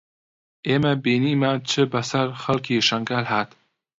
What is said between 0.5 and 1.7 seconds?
ئێمە بینیمان